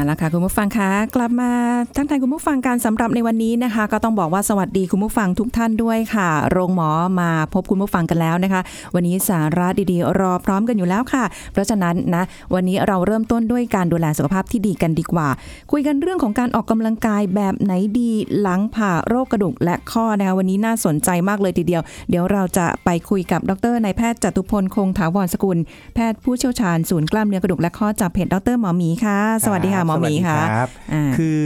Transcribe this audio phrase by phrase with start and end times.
[0.00, 1.50] เอาละค่ะคุณผู้ฟังคะกลับมา
[1.96, 8.60] ทักทายคุณผู้ฟังกันสำหรับในวันนี้นะคะ ก็ต้องบอกว่าสวัสดีคุณผู้ฟังทุกท่านด้วยค่ะ โรงหมอมาพบคุณผู้ฟังกันแล้วนะคะ
[8.94, 12.22] วันนี้สาระดีๆ รอพร้อมกันอยู่แล้วค่ะ เพราะฉะนั้นนะ
[12.54, 15.28] วันนี้เราเริ่มต้นด้วยการดูแลสุขภาพที่ดีกันดีกว่า
[15.72, 18.10] คุยกันเรื่องของการออกกำลังกายแบบไหนดี
[18.40, 25.58] หลังผ่าโรคกระดูกและข้อนะคะวันนี้น่าสนใจมากเลยทีเดียว เดี๋ยวเราจะไปคุยกับดรนายแพทย์จตุพลคงถาวรสกุล
[25.94, 31.40] แพทย์ผู้เชี่ยวชาญศูนย์กล้ามเนื้อกระดูกและข้อจากเพจดรหมอหมีค่ะ สวัสดีค่ะหมอหมีค่ะสวัสดีรับอ่าคือ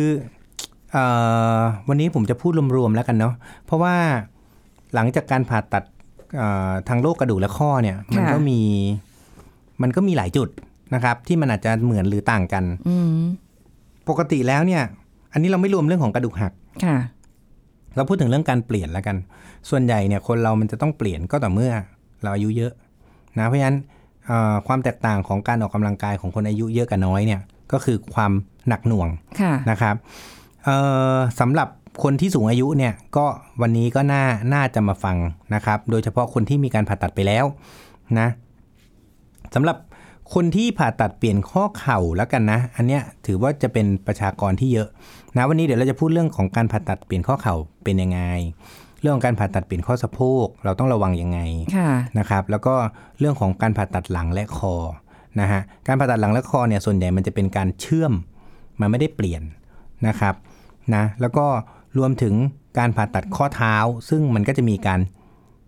[0.92, 0.96] เอ
[1.58, 3.34] อวันนี้ผมจะพูดรวมๆแล้วกันเนาะ
[3.66, 3.94] เพราะว่า
[4.94, 5.84] หลังจากการผ่าตัด
[6.36, 8.60] เอ่อทางโรคกระดูกและข้อเนี่ยมันค่ะก็มี
[9.82, 10.48] มันก็มีหลายจุด
[10.94, 13.22] นะครับ ที่มันอาจจะเหมือนหรือต่างกันอืม
[14.08, 14.82] ปกติแล้วเนี่ย
[15.32, 16.52] อันนี้เราไม่รวมเรื่องของกระดูกหัก
[16.84, 16.96] ค่ะ
[17.96, 19.16] เราพูดถึงเรื่องการเปลี่ยนแล้วกัน
[19.70, 21.72] ส่วนใหญ่เนี่ยคนเรามันจะต้องเปลี่ยนก็ต่อเมื่อ
[22.22, 22.72] เราอายุเยอะ
[23.38, 23.76] นะเพราะฉะนั้น
[24.26, 27.40] เอ่อความแตกต่างของการออกกำลังกายของคนอายุเยอะกับน้อยเนี่ย
[27.74, 28.32] ก็คือความ
[28.68, 29.08] หนักหน่วง
[29.40, 29.94] ค่ะนะครับ
[30.64, 30.76] เอ่
[31.14, 31.68] อสำหรับ
[32.02, 33.26] คนที่สูงอายุเนี่ยก็
[33.62, 35.16] วันนี้ก็น่าน่าจะมาฟัง
[35.54, 37.44] นะครับ โดยเฉพาะคนที่มีการผ่าตัดไปแล้ว
[38.18, 38.28] นะ
[39.54, 39.76] สำหรับ
[40.34, 44.88] คนที่ผ่าตัดเปลี่ยนข้อเข่าแล้วกันนะ อันเนี้ยถือว่าจะเป็นประชากรที่เยอะ
[45.36, 48.20] นะวันนี้เดี๋ยวเราจะพูดเรื่องของการผ่าตัดเปลี่ยนข้อเข่าเป็นยังไง
[49.00, 51.38] เรื่องของการผ่าตัดเปลี่ยนข้อสะโพกเราต้องระวังยังไง
[51.76, 52.74] ค่ะนะครับ แล้วก็
[53.18, 54.74] เรื่องของการผ่าตัดหลังและคอ
[55.40, 58.12] นะฮะการผ่าตัดหลังและคอเนี่ยส่วนใหญ่มันจะเป็นการเชื่อม
[58.80, 59.42] มันไม่ได้เปลี่ยน
[60.08, 60.34] นะครับ
[60.94, 61.46] นะแล้วก็
[61.98, 62.34] รวมถึง
[62.78, 63.74] การผ่าตัดข้อเท้า
[64.08, 65.00] ซึ่งมันก็จะมีการ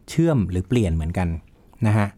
[0.09, 1.29] เชื่อมหรือเปลี่ยนเหมือนกัน
[1.87, 2.09] นะฮะ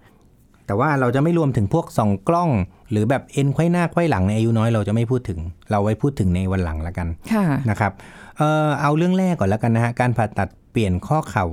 [0.67, 2.51] แต่ว่าเราจะไม่รวมถึงพวกส่องกล้อง
[2.91, 5.39] หรือแบบเอ็นไขว้หน้าไขว้หลังในอายุน้อยเราจะไม่พูดถึง
[5.71, 7.93] เราไว้พูดถึงในวันหลังละกันค่ะนะครับ
[8.37, 11.47] เอ่อเอาเรื่องแรกก่อนแล้วกันนะฮะการผ่าตัดเปลี่ยนข้อเข่า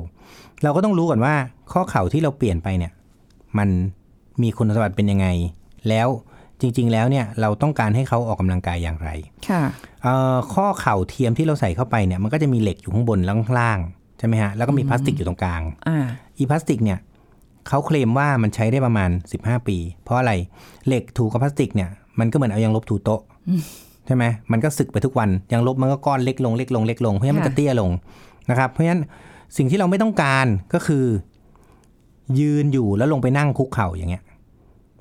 [0.63, 1.33] เราก็ต้องรู้ก่อนว่า
[1.73, 2.91] ข้อเข่าที่เราเปลี่ยนไปเนี่ย
[3.57, 3.69] มัน
[4.41, 5.27] มีคุณสมบัติเป็นยังไง
[5.89, 6.07] แล้ว
[6.61, 9.09] จริง ๆ แล้วเนี่ยเราต้องการให้เขาออกกำลังกายอย่างไร
[9.49, 9.61] ค่ะ
[10.03, 13.79] เอ่อข้อเข่าเทียมที่เราใส่เข้าไปเนี่ยมันก็จะมีเหล็กอยู่ข้างบนแล้วข้างล่าง
[14.19, 16.05] ใช่ไหมฮะแล้วก็มีพลาสติกอยู่ตรงกลางอ่า
[16.37, 16.99] อีพลาสติกเนี่ย
[17.67, 19.09] เขาเคลมว่ามันใช้ได้ประมาณ
[19.39, 20.33] 15 ปี เพราะอะไร
[20.87, 23.21] เหล็กถูกับพลาสติกเนี่ยมันก็เหมือนเอายางลบถูโต๊ะ
[24.07, 27.91] ใช่ไหมมันก็สึกไปทุกวันยางลบมันก็ก้อนเล็กลงเล็กลงเล็กลงเพราะฉะนั้นมันจะค่ะเตี้ยลง
[28.49, 29.01] นะครับ เพราะฉะนั้น
[29.57, 31.05] สิ่งที่เราไม่ต้องการก็คือ
[32.39, 34.23] ยืนอยู่แล้วลงไปนั่งคุกเข่าอย่างเงี้ย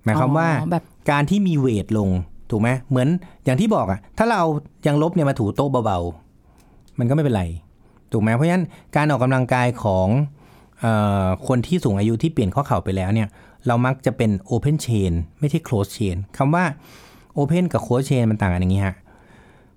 [0.04, 2.10] หมายความว่าอ๋อแบบการที่มีเวทลง
[2.50, 3.08] ถูกไหมเหมือน
[3.44, 4.48] อย่างที่บอกอะถ้าเราเอา
[4.86, 7.44] ยางลบเนี่ยมาถูโต๊ะเบาๆ มันก็ไม่เป็นไร
[8.12, 8.64] ถูกไหมเพราะฉะนั้น
[8.96, 10.08] การออกกำลังกายของ
[10.80, 10.86] เอ
[11.24, 13.28] อคนที่สูงอายุที่เปลี่ยนข้อเข่าไปแล้วเนี่ย
[13.66, 16.64] เรามักจะเป็น Open Chain ไม่ใช่ Close Chain คำว่า
[17.38, 18.96] Open กับ Close Chain มันต่างกันอย่างนี้ฮะ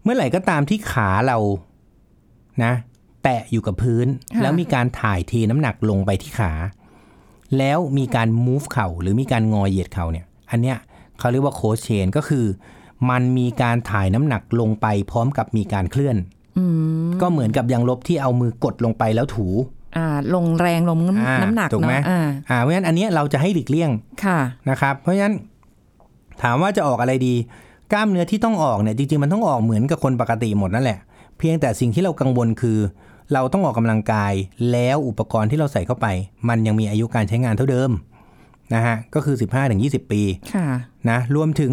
[0.03, 1.37] เมื่อไหร่ก็ตามที่ขาเรา
[2.63, 2.73] นะ
[3.23, 6.51] แตะอยู่กับพื้นค่ะแล้วมีการถ่ายเทน้ำหนักลงไปที่ขา
[7.57, 10.77] แล้วมีการ move เข่าหรือมีการงอเหยียดเข่าเนี่ย อันเนี้ย
[11.19, 12.45] เขาเรียกว่า Close Chain ก็คือ
[13.09, 16.17] มันมีการถ่ายน้ำหนักลงไปพร้อมกับมีการเคลื่อน
[16.57, 16.65] อื
[17.07, 19.47] มก็เหมือนกับยางลบที่เอามือกดลงไปแล้วถู
[19.97, 22.19] อ่าลงแรงลงน้ำอ่าน้ำหนักถูกไหมเนาะอ่า
[22.49, 23.89] อ่าเพราะฉะนั้นอันเนี้ยเราจะให้หลีกเลี่ยง
[24.25, 25.35] ค่ะนะครับ เพราะฉะนั้น
[26.41, 27.35] ถามว่าจะออกอะไรดี
[27.93, 30.99] กล้ามเนื้อที่ต้องออกเนี่ยจริงๆมันต้องออกเหมือนกับคนปกติหมดนั่นแหละ
[31.37, 32.77] เพียงแต่สิ่งที่เรากังวลคือ
[33.33, 34.33] เราต้องออกกำลังกาย
[34.71, 36.07] แล้วอุปกรณ์ที่เราใส่เข้าไป
[36.49, 37.91] มันยังมีอายุการใช้งานเท่าเดิม
[38.73, 39.35] นะฮะก็คือ
[39.73, 40.21] 15-20 ปี
[40.53, 40.67] ค่ะ
[41.09, 41.71] นะรวมถึง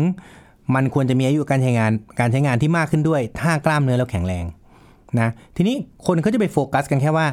[0.74, 4.44] มันควรจะมีอายุการใช้งานการใช้งานที่มากขึ้นด้วย ถ้ากล้ามเนื้อเราแข็งแรง
[5.20, 5.76] นะทีนี้
[6.06, 7.26] คนเขาจะไปโฟกัสกันแค่ว่า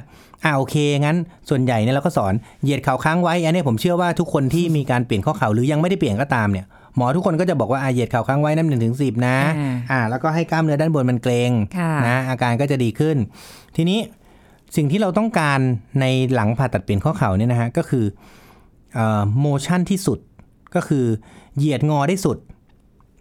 [0.44, 1.18] อ่าโอเค งั้น
[1.50, 2.34] ส่วนใหญ่เนี่ยเราก็สอน
[2.64, 6.66] เหยียดเข่าค้างไว้ อันนี้ผมเชื่อว่าทุกคนที่มีการเปลี่ยนข้อเข่าหรือยังไม่ได้เปลี่ยนก็ตามเนี่ย
[6.96, 13.18] หมอทุกคนก็จะบอกว่าอ่าเหยียดเข่าค้างไว้น้ำหนึ่งถึงสิบนะอ่าอ่าแล้วก็ให้กล้ามเนื้อด้านบนมันเกรงค่ะนะอาการก็จะดีขึ้น
[13.76, 14.00] ทีนี้
[14.76, 15.60] สิ่งที่เราต้องการ
[16.02, 18.06] ในหลังผ่าตัดเปลี่ยนข้อเข่าเนี่ยนะฮะก็คือ
[19.42, 20.20] โมชั่นที่สุด
[20.76, 21.06] ก็คือ
[21.58, 22.38] เหยียดงอได้สุด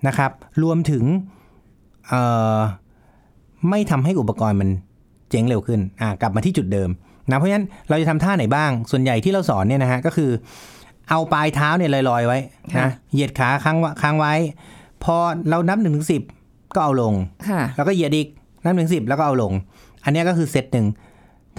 [0.06, 0.31] นะครับ
[0.62, 1.05] รวมถึง
[2.08, 2.23] เอ่
[2.56, 2.58] อ
[3.70, 4.70] ไม่ทำให้อุปกรณ์มัน
[5.31, 6.90] เจ๊งเร็วขึ้น อ่ากลับมาที่จุดเดิม
[7.31, 10.31] นะเพราะฉะนั้นเราจะทำท่าไหนบ้าง ส่วนใหญ่ที่เราสอนเนี่ยนะฮะก็คือ
[11.11, 12.39] เอาปลายเท้าเนี่ยลอยๆไว้
[12.75, 14.35] ค่ะนะเหยียดขาค้างไว้ค้างไว้
[15.05, 15.17] พอ
[15.49, 16.23] เรานับหนึ่งถึงสิบ
[16.75, 17.15] ก็เอาลง
[17.49, 18.29] ค่ะแล้วก็เหยียดอีก
[18.65, 19.53] นับถึงสิบแล้วก็เอาลง
[20.05, 20.87] อันเนี้ยก็คือเซตหนึ่ง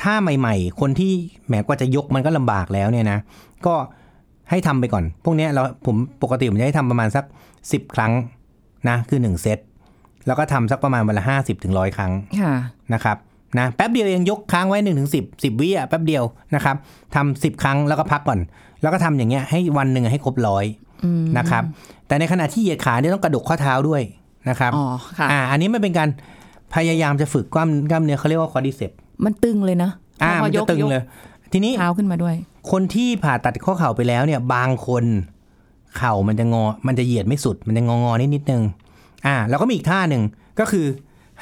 [0.01, 1.11] ถ้าใหม่ ๆ คนที่
[1.47, 3.19] แหมกว่าจะยกมันก็ลำบากแล้วเนี่ยนะ
[3.65, 3.75] ก็
[4.49, 7.25] ให้ทำไปก่อน พวกเนี้ยเราผมปกติผมจะให้ทำประมาณสัก
[7.59, 8.13] 10 ครั้ง
[8.89, 9.59] นะคือ 1 เซต
[10.27, 12.11] แล้วก็ทำสักประมาณวันละ50ถึง100ครั้ง
[12.41, 12.53] ค่ะ
[12.93, 13.17] นะครับ
[13.59, 16.23] นะแป๊บเดียวเองยกค้างไว้1นถึงสิบสิบวิอะแป๊บเดียว
[16.55, 16.75] นะครับ
[17.15, 18.39] ทำสิบครั้งแล้วก็พักก่อน
[18.81, 20.65] แล้วก็ทำอย่างเงี้ยให้วันหนึ่งให้ครบร้อย
[21.37, 21.63] นะครับ
[22.07, 24.01] แต่ในขณะที่เหยียดขาเนี่ยต้องกระดกข้อเท้าด้วย
[24.49, 24.85] นะครับอ๋อ
[25.17, 26.09] ค่ะอ่าอันนี้มันเป็นการ
[26.75, 28.91] พยายามจะฝึกกล้ามกล้ามเนื้อเขาเรียกว่าคอดิเซป
[29.25, 29.89] มันตึงเลยนะ
[30.23, 31.03] อ่าพมันยจะกตึงยกเลย
[31.51, 32.35] ทีนี้เท้าขึ้นมาด้วย
[32.71, 35.03] คนที่ผ่าตัดข้อเข่าไปแล้วเนี่ย บางคน
[35.97, 38.63] เข่ามันจะงอ มันจะเหยียดไม่สุด มันจะงองอนิดนิดนึง
[39.27, 40.23] อ่า แล้วก็มีอีกท่าหนึ่ง
[40.59, 40.85] ก็คือ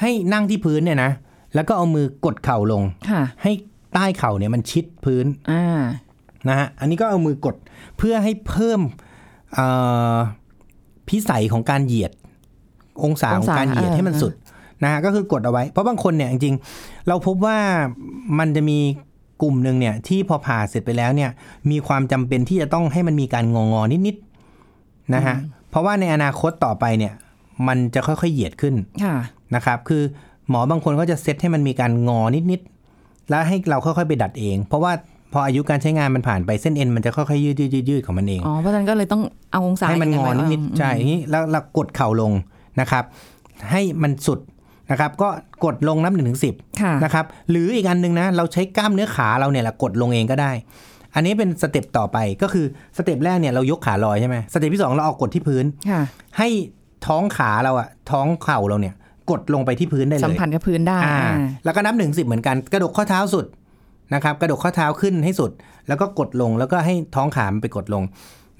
[0.00, 1.10] ให้นั่งที่พื้นเนี่ยนะ
[1.54, 3.52] แล้วก็เอามือกดเข่าลงค่ะให้
[3.94, 5.82] ใต้เข่าเนี่ยมันชิดพื้นอ่า
[6.48, 7.56] นะฮะ อันนี้ก็เอามือกด
[7.96, 8.80] เพื่อให้เพิ่ม
[9.54, 9.66] เอ่
[10.14, 10.16] อ
[11.08, 12.12] พิสัยของการเหยียด
[13.04, 14.32] องศาของการเหยียดองศาให้มันเออสุด
[14.82, 17.58] นะฮะก็คือกดเอาไว้ เพราะบางคนเนี่ยจริงๆเราพบว่า
[18.38, 18.78] มันจะมี
[19.42, 21.30] กลุ่มหนึ่งเนี่ยที่พอผ่าเสร็จไปแล้วเนี่ย
[21.70, 25.36] มีความจำเป็นที่จะต้องให้มันมีการงองอนิดๆนะฮะ
[25.70, 27.14] เพราะว่าในอนาคตต่อไปเนี่ย
[27.68, 28.74] มันจะค่อยๆเหยียดขึ้น
[29.04, 29.14] ค่ะ
[29.54, 30.02] นะครับ คือ
[30.50, 32.20] หมอบางคนก็จะเซตให้มันมีการงอ
[32.50, 34.92] นิดๆแล้วให้เราค่อยๆไปดัดเอง เพราะว่า
[35.32, 42.32] พออายุการใช้งานมันผ่านไปเส้นเอ็นมันจะค่อยๆยืดยืดยืดยืดของมันเองออ๋อเพราะฉะนั้นก็เลยต้องเอาองศาให้มันงอไว้นิดๆใช่อย่างนี้แล้วเรากดเข่าลง
[42.80, 43.04] นะครับ
[43.70, 44.38] ให้มันสุด
[44.90, 45.28] นะครับก็
[45.64, 50.52] กดลงนับหนึ่งถึงสิบค่ะนะครับหรืออีกอันหนึ่งนะเราใช้กล้ามเนื้อขาเราเนี่ยแหละกดลงเองก็ได้
[51.14, 52.64] อันนี้เป็น step ต่อไปก็คือ
[52.96, 56.00] step แรกเนี่ยเรายกขาลอยใช่ไหม step ที่สองเราเอากดที่พื้นค่ะ
[56.38, 56.48] ให้
[57.06, 58.94] ท้องขาเราอะท้องเข่าเราเนี่ย
[59.30, 61.32] กดลงไปที่พื้นได้เลยสัมผัสกับพื้นได้อ่าอ่า
[61.64, 63.44] แล้วก็นับหนึ่งสิบเหมือนกันกระดกข้อเท้าสุด
[64.14, 65.50] นะครับ กระดกข้อเท้าขึ้นให้สุด
[65.88, 68.02] แล้วก็กดลงแล้วก็ให้ท้องขามนไปกดลง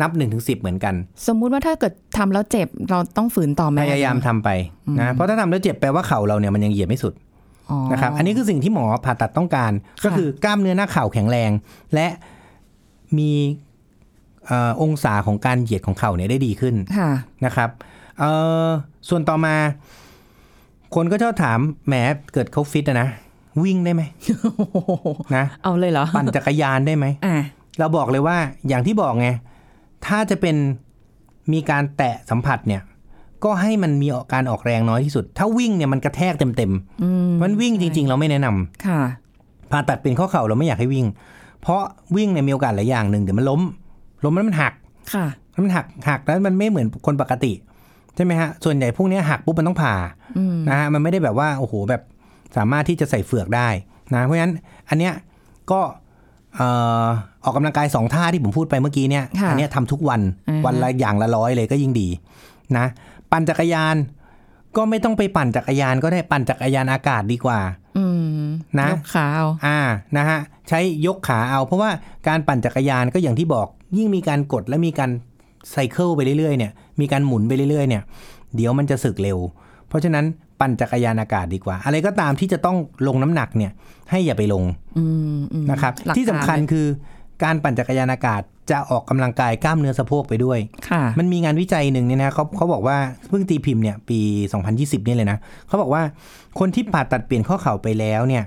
[0.00, 0.94] นับหนึ่งถึงสิบเหมือนกัน
[1.26, 4.48] สมมุติว่าถ้าเกิดทำแล้วเจ็บเราต้องฝืนต่อไหมพยายามทำไป
[5.00, 7.14] นะเพราะถ้าทำแล้วเจ็บแปลว่าเข่าเราเนี่ยมันยังเหยียดไม่สุด
[7.70, 9.72] อ๋อนะครับอันนี้คือสิ่งที่หมอผ่าตัดต้องการ
[10.04, 11.50] ก็คือกล้ามเนื้อหน้าเข่าแข็งแรง
[11.94, 12.06] และ
[13.18, 13.32] มี
[14.46, 17.10] เออองศาของการเหยียดของเข่าเนี่ยได้ดีขึ้นค่ะ
[17.44, 17.70] นะครับ
[18.18, 18.30] เอ่
[18.66, 18.68] อ
[19.08, 19.54] ส่วนต่อมา
[20.94, 21.58] คนก็ชอบถาม
[21.88, 21.94] แหม
[22.32, 23.08] เกิดเขาฟิตอะนะ
[23.64, 24.02] วิ่งได้ไหม
[25.36, 27.34] นะเอาเลยเหรอ ปั่นจักรยานได้ไหมอ่า
[27.78, 28.36] เราบอกเลยว่า
[28.68, 29.28] อย่างที่บอกไง
[30.06, 30.56] ถ้าจะเป็น
[31.52, 32.82] มีการแตะสัมผัสเนี่ย
[33.44, 39.00] ก็ให้มันมีการออกแรงน้อยที่สุด ถ้าวิ่งเนี่ยมันกระแทกเต็มๆมันวิ่งจริง ๆ เราไม่แนะนำค่ะ
[39.70, 41.06] ผ่าตัดเป็นข้อเข่าเราไม่อยากให้วิ่ง
[41.62, 41.82] เพราะ
[42.16, 43.60] วิ่งเนี่ยมีโอกาสหลายอย่างหนึ่งเดี๋ยวมันล้ม
[44.24, 44.74] ล้มแล้วมันหัก
[45.14, 49.94] ค่ะแล้วมันหักหักแล้วมันไม่เหมือนคนปกติใช่ไหมฮะ ส่วนใหญ่พวกเนี้ยหักปุ๊บมันต้องผ่า
[50.68, 52.02] นะฮะ มันไม่ได้แบบว่าโอ้โหแบบ
[52.56, 53.68] สามารถที่จะใส่เฟือกได้
[54.14, 54.54] นะ เพราะฉะนั้น
[54.88, 55.14] อันเนี้ย
[55.70, 55.80] ก็
[56.56, 56.68] เอ่
[57.04, 57.06] อ
[57.44, 62.08] ออกกำลังกายสองท่าที่ผมพูดไปเมื่อกี้เนี่ยค่ะอัเนี้ยทำทุกวันอ่าฮะวันละอย่างละร้อยเลยก็ยิ่งดี
[62.76, 62.86] นะ
[63.30, 63.96] ปั่นจักรยาน
[64.76, 67.60] ก็ไม่ต้องไปปั่นจักรยานก็ได้ปั่นจักรยานอากาศดีกว่า
[67.98, 68.04] อื
[68.44, 68.48] ม
[68.80, 69.78] นะยกขาเอาอ่า
[70.16, 70.38] นะฮะ
[70.68, 71.90] ใช้ยกขาเอาเพราะว่า
[72.28, 75.10] การปั่นจักรยานก็อย่างที่บอกยิ่งมีการกดและมีการ
[75.70, 78.02] ไซเคิลไปเรื่อยๆเนี่ย มีการหมุนไปเรื่อยๆเนี่ย
[78.56, 79.38] เดี๋ยวมันจะสึกเร็ว
[79.88, 80.24] เพราะฉะนั้น
[80.60, 82.76] ปั่นจักรยานอากาศดีกว่า อะไรก็ตามที่จะต้อง
[83.06, 83.72] ลงน้ำหนักเนี่ย
[84.10, 84.64] ให้อย่าไปลง
[84.98, 85.04] อื
[85.38, 86.86] มอืมนะครับหลักที่สำคัญการเลยคือ
[87.42, 90.58] การปั่นจักรยานอากาศจะออกกำลังกายกล้ามเนื้อสะโพกไปด้วย
[90.88, 92.96] ค่ะมันมีงานวิจัยหนึ่งเนี่ยนะเขาเขาบอกว่า
[93.28, 94.18] เพิ่งตีพิมพ์เนี่ยปี
[94.62, 95.38] 2020เนี่ยเลยนะ
[95.68, 96.02] เขาบอกว่า
[96.58, 98.44] คนที่ผ่าตัดเปลี่ยนข้อเข่าไปแล้วเนี่ย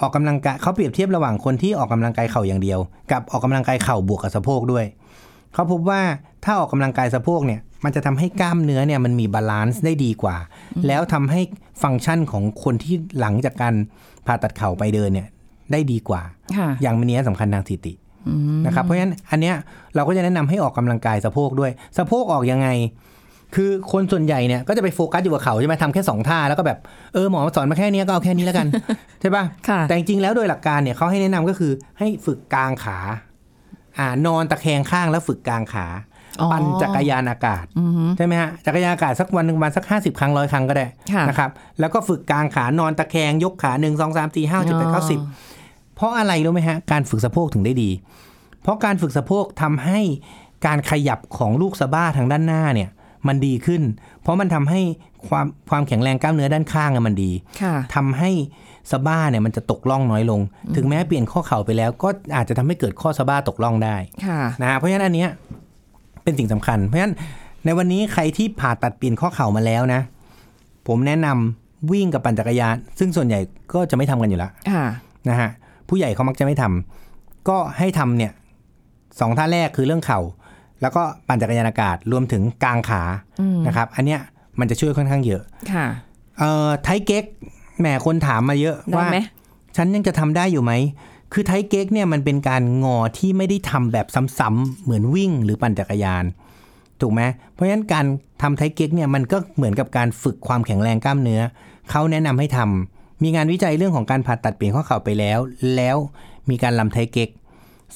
[0.00, 2.78] ออกกำลังกายเขาเปรียบเทียบระหว่างคนที่ออกกำลังกายเข่าอย่างเดียว
[3.10, 4.84] กับออกกำลังกายเข่าบวกกับสะโพกด้วย
[5.54, 6.00] เขาพบว่า
[6.44, 10.36] ถ้าออกกำลังกายสะโพกเนี่ยมันจะทำให้กล้ามเนื้อเนี่ยมันมี balance ได้ดีกว่า
[10.86, 11.40] แล้วทำให้
[11.82, 13.74] ฟังก์ชันของคนที่หลังจากการ
[14.26, 15.28] ผ่าตัดเข่าไปเดินเนี่ย
[15.72, 16.22] ได้ดีกว่า
[16.56, 17.92] ค่ะอย่างมีนัยสำคัญทางสถิติ
[18.66, 19.54] นะครับเพราะฉะนั้นอันเนี้ย
[19.94, 22.68] เราก็จะแนะนำให้ออกกำลังกายสะโพกด้วย สะโพกออกยังไง
[23.54, 26.78] คือคนส่วนใหญ่เนี่ยก็จะไปโฟกัสอยู่กับเข่าใช่ไหมทำแค่สองท่าแล้วก็แบบ
[27.14, 28.66] เออหมอสอนมาแค่เนี้ยก็เอาแค่นี้แล้วกัน
[29.20, 32.98] ใช่ป่ะค่ะแต่จริงๆแล้วโดยหลักการเนี่ยเขาให้แนะนำก็คือให้ฝึกกางขา
[33.98, 35.86] อ่านอนตะแคงข้างแล้วฝึกกางขา
[36.40, 45.20] อ๋อปั่นจักรยานอากาศอืมใช่ไหมฮะจักรยานอากาศสักวันหนึ่งประมาณสักห้าสิบครั้งร้อยครั้งก็ได้ค่ะนะครับแล้วก็ฝึกกางขานอนตะแคงยกขาหนึ่งสองสามสี่ห้าเจ็ดแปดเก้าสิบ
[45.96, 47.90] เพราะอะไรรู้ไหมฮะการฝึกสะโพกถึงได้ดี
[48.62, 50.00] เพราะการฝึกสะโพกทำให้
[50.66, 52.90] การขยับของลูกสะบ้าทางด้านหน้าเนี่ย
[53.26, 53.82] มันดีขึ้น
[54.22, 54.80] เพราะมันทำให้
[55.28, 57.30] ความความแข็งแรงกล้ามเนื้อด้านข้างอะมันดี
[57.62, 58.30] ค่ะทำให้
[58.90, 60.40] สะบ้าเนี่ยมันจะตกล่องน้อยลง
[60.76, 65.30] ถึงแม้เปลี่ยนข้อเข่าไปแล้ว ก็อาจจะทำให้เกิดข้อสะบ้าตกล่องได้ค่ะนะฮะเพราะฉะนั้นอันเนี้ย
[66.22, 67.14] เป็นสิ่งสำคัญ เพราะฉะนั้น
[67.64, 70.00] ในวันนี้ใครที่ผ่าตัดเปลี่ยนข้อเข่ามาแล้วนะ
[70.88, 73.40] ผมแนะนำวิ่งกับปั่นจักรยาน ซึ่งส่วนใหญ่
[73.74, 74.84] ก็จะไม่ทำกันอยู่แล้วค่ะ
[75.28, 75.50] นะฮะ
[75.88, 78.32] ผู้ใหญ่เขามักจะไม่ทำก็ให้ทำเนี่ย
[79.20, 80.20] สองท่าแรกคือเรื่องเข่า
[80.82, 83.02] แล้วก็ปั่นจักรยานอากาศรวมถึงกางขา
[83.40, 84.20] อืมนะครับ อันเนี้ย
[84.60, 85.86] มันจะช่วยค่อนข้างเยอะค่ะ
[86.38, 87.24] เอ่อไทเก๊ก
[87.80, 89.18] แหมคนถามมาเยอะได้ว่าไหม
[89.76, 90.72] ฉันยังจะทำได้อยู่ไหม
[91.32, 94.06] คือไทเก๊กเนี่ยมันเป็นการงอที่ไม่ได้ทำแบบ
[94.38, 96.24] ซ้ำๆเหมือนวิ่งหรือปั่นจักรยาน
[97.00, 98.06] ถูกไหมเพราะฉะนั้นการ
[98.42, 101.40] ทำไทเก๊กเนี่ยมันก็เหมือนกับการฝึกความแข็งแรงกล้ามเนื้อ
[101.90, 105.38] เขาแนะนำให้ทำมีงานวิจัยเรื่องของการผ่าตัดเปลี่ยนข้อเข่าไปแล้ว
[105.76, 105.96] แล้ว
[106.50, 107.28] มีการลำไทเก๊ก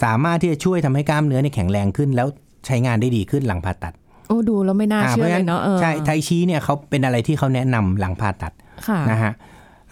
[0.03, 2.29] สามารถที่จะช่วยทำให้กล้ามเนื้อเนี่ยแข็งแรงขึ้น แล้ว
[2.67, 3.93] ใช้งานได้ดีขึ้นหลังผ่าตัด
[4.29, 8.53] โอ้ดูแล้วไม่น่าอ่าเชื่อพเลระฉยเนาะเออใช่ไทชีเนี่ยเขาเป็นอะไรที่เขาแนะนำหลังผ่าตัด
[8.89, 9.41] ค่ะนะฮะเ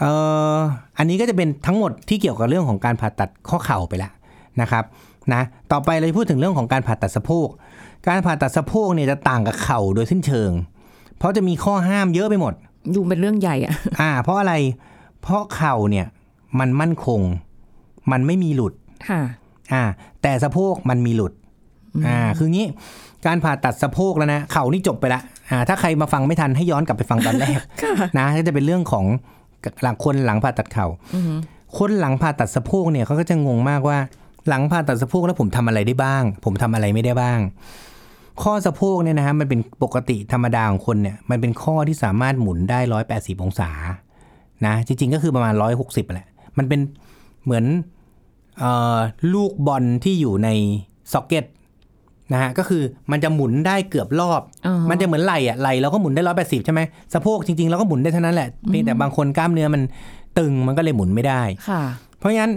[0.02, 0.10] อ่
[0.56, 0.58] อ
[0.98, 4.12] อันนี้ก็จะเป็นทั้งหมดที่เกี่ยวกับเรื่องของการผ่าตัดข้อเข่าไปแล้ว
[4.60, 4.84] นะครับ
[5.32, 7.48] นะต่อไปเราจะพูดถึงเรื่องของการผ่าตัดสะโพก
[8.08, 10.50] การผ่าตัดสะโพกเนี่ยจะต่างกับเข่าโดยสิ้นเชิง
[11.18, 12.54] เพราะจะมีข้อห้ามเยอะไปหมด
[12.94, 14.54] ดูเป็นเรื่องใหญ่อะอ่า เพราะอะไร
[15.22, 16.06] เพราะเข่าเนี่ย
[16.58, 17.20] มันมั่นคง
[18.12, 18.74] มันไม่มีหลุด
[19.08, 19.20] ค่ะ
[19.72, 19.82] อ่า
[20.22, 21.32] แต่สะโพกมันมีหลุด
[22.06, 22.66] อ่าคืองี้
[23.26, 27.58] การผ่าตัดสะโพกแล้วนะเข่านี่จบไปละอ่าถ้าใครมาฟังไม่ทันให้ย้อนกลับไปฟังตอนแรก
[28.18, 29.04] นะก็จะเป็นเรื่องของ
[29.82, 30.86] หลังคนหลังผ่าตัดเข่า
[31.78, 33.98] คนหลังผ่าตัดสะโพกเนี่ยเขาก็จะงงมากว่า
[34.48, 37.40] หลังผ่าตัดสะโพกแล้วผมทำอะไรได้บ้าง ผมทำอะไรไม่ได้บ้าง
[38.42, 43.70] ข้อสะโพกเนี่ยนะฮะมันเป็นปกติธรรมดาของคนเนี่ยมันเป็นข้อที่สามารถหมุนได้ร้อยแปดสิบองศา
[44.66, 46.80] นะจริงๆก็คือประมาณร้อยหกสิบแหละมันเป็น
[47.44, 47.64] เหมือน
[48.62, 48.64] อ
[48.96, 48.98] อ
[49.34, 50.48] ลูกบอลที่อยู่ใน
[51.12, 51.44] ซ็อกเก็ต
[52.32, 56.80] นะฮะก็คือมันจะหมุนได้เกือบรอบอ่าฮะมันจะเหมือนไหลอะไหลเราก็หมุนได้ร้อยแปดสิบใช่ไหม
[57.14, 59.82] สะโพกจริงๆเราก็หมุนได้เท่านั้นแหละเพียงแต่บางคนกล้ามเนื้อมัน
[60.38, 61.82] ตึงมันก็เลยหมุนไม่ได้ค่ะ
[62.18, 62.52] เพราะฉะนั้น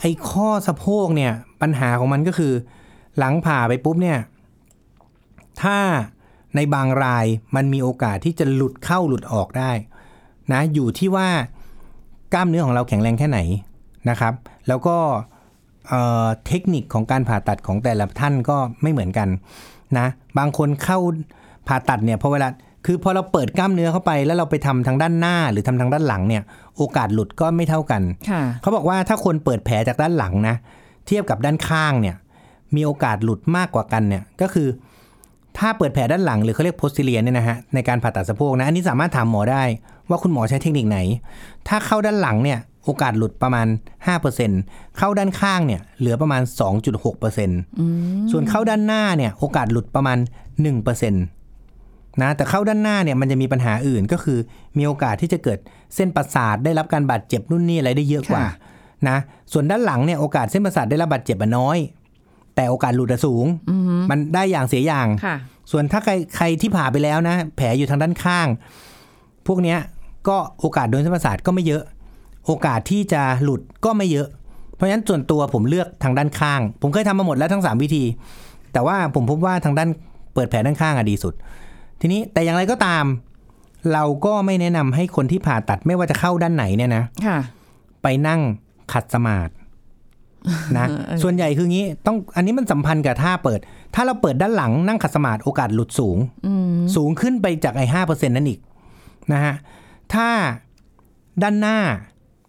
[0.00, 1.32] ไอ้ข้อสะโพกเนี่ย
[1.62, 2.52] ปัญหาของมันก็คือ
[3.18, 4.18] หลังผ่าไปปุ๊บเนี่ย
[5.62, 5.78] ถ้า
[6.56, 9.70] ในบางรายมันมีโอกาสที่จะหลุดเข้าหลุดออกได้
[10.52, 11.28] นะ อยู่ที่ว่า
[12.32, 13.38] กล้ามเนื้อของเราแข็งแรงแค่ไหน
[14.10, 14.34] นะครับ
[14.68, 14.96] แล้วก็
[15.88, 19.28] เอ่อเทคนิคของการผ่าตัดของแต่ละท่านก็ไม่เหมือนกัน
[19.98, 20.06] นะ
[20.38, 20.98] บางคนเข้า
[21.68, 22.48] ผ่าตัดเนี่ยพอเวลา
[22.86, 26.42] คือพอเราเปิดกล้ามเนื้อเข้าไปแล้วเราไปทำทางด้านหน้าหรือทำทางด้านหลังเนี่ย
[26.76, 30.54] โอกาสหลุดก็ไม่เท่ากันค่ะเขาบอกว่าถ้าคนเปิดแผลจากด้านหลังนะ
[31.06, 32.16] เทียบกับด้านข้างเนี่ย
[32.76, 34.68] มีโอกาสหลุดมากกว่ากันเนี่ยก็คือ
[35.58, 39.62] ถ้าเปิดแผลด้านหลังหรือเขาเรียกโพสติเลียเนี่ยนะฮะในการผ่าตัดสะโพกนะอันนี้สามารถถามหมอได้
[40.08, 40.98] ว่าคุณหมอใช้เทคนิคไหน
[41.68, 43.66] ถ้าเข้าด้านหลังเนี่ย โอกาสหลุดประมาณ
[44.32, 46.42] 5%เข้าด้านข้างเนี่ยเหลือประมาณ
[47.16, 50.18] 2.6%ส่วนเข้าด้านหน้าเนี่ยโอกาสหลุดประมาณ
[50.84, 54.38] 1%นะแต่เข้าด้านหน้าเนี่ยมันจะมีปัญหาอื่นก็คือ
[54.78, 55.58] มีโอกาสที่จะเกิด
[55.94, 58.50] เส้นประสาทได้รับการบาดเจ็บนู่นนี่อะไรได้เยอะกว่าค่ะ
[59.08, 59.18] นะ
[59.52, 61.78] ส่วนด้านหลังเนี่ยโอกาสเส้นประสาทได้รับบาดเจ็บอะน้อย
[62.54, 63.46] แต่โอกาสหลุดอะสูง
[64.10, 65.36] มันได้อย่างเสียอย่างค่ะ
[65.70, 68.46] ส่วนถ้าใครใครที่ผ่าไปแล้วนะ แผลอยู่ทางด้านข้าง
[69.46, 69.78] พวกเนี้ย
[70.28, 71.82] ก็โอกาสโดนเส้นประสาทก็ไม่เยอะ
[72.46, 74.28] โอกาสที่จะหลุดก็ไม่เยอะ
[74.74, 78.04] เพราะฉะนั้นส่วนตัวผมเลือกทางด้านข้าง ผมเคยทำมาหมดแล้วทั้ง 3 วิธี
[78.72, 79.88] แต่ว่าผมพบว่าทางด้าน
[80.34, 81.34] เปิดแผลด้านข้างอะดีสุด
[82.00, 83.04] ทีนี้แต่อย่างไรก็ตาม
[83.92, 87.38] เราก็ไม่แนะนำให้คนที่ผ่าตัดไม่ว่าจะเข้าด้านไหนเนี่ยนะค่ะ
[88.02, 88.40] ไปนั่ง
[88.92, 89.52] ขัดสมาธิ
[90.76, 90.86] นะ
[91.22, 93.60] ส่วนใหญ่คืองี้ต้องอันนี้มันสัมพันธ์กับท่าเปิด
[93.94, 96.18] ถ้าเราเปิดด้านหลังนั่งขัดสมาธิโอกาสหลุดสูง
[96.96, 98.60] สูงขึ้นไปจากไอ้ห้าเปอร์เซ็นต์นั่นอีก
[99.32, 99.54] นะฮะ
[100.14, 100.28] ถ้า
[101.42, 101.78] ด้านหน้า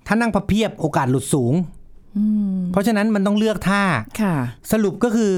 [0.08, 1.54] ถ้านั่งพับเพียบโอกาสหลุดสูง
[2.72, 3.82] เพราะฉะนั้นมันต้องเลือกท่า
[4.22, 4.36] ค่ะ
[4.72, 5.32] สรุปก็คือ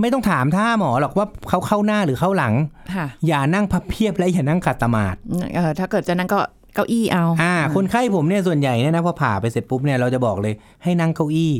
[0.00, 2.54] ไม่ต้องถามท่าหมอหรอกว่าเขาเข้าหน้าหรือเข้าหลัง
[2.94, 5.18] ค่ะอย่านั่งพับเพียบและอย่านั่งขัดสมาธิ
[5.54, 6.40] เออถ้าเกิดจะนั่งก็
[6.76, 11.52] เก้าอี้เอาอ่าคนไข้ผมเนี่ยส่วนใหญ่เนี่ยนะพอผ่าไปเสร็จปุ๊บเนี่ยเราจะบอกเลยให้นั่งเก้าอี้